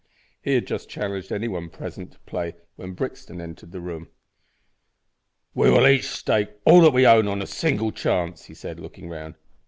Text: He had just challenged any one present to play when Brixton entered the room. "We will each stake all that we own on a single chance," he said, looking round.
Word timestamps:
He 0.41 0.55
had 0.55 0.65
just 0.65 0.89
challenged 0.89 1.31
any 1.31 1.47
one 1.47 1.69
present 1.69 2.13
to 2.13 2.19
play 2.21 2.55
when 2.75 2.95
Brixton 2.95 3.39
entered 3.39 3.71
the 3.71 3.79
room. 3.79 4.07
"We 5.53 5.69
will 5.69 5.87
each 5.87 6.07
stake 6.07 6.49
all 6.65 6.81
that 6.81 6.89
we 6.93 7.05
own 7.05 7.27
on 7.27 7.39
a 7.39 7.45
single 7.45 7.91
chance," 7.91 8.45
he 8.45 8.55
said, 8.55 8.79
looking 8.79 9.09
round. 9.09 9.35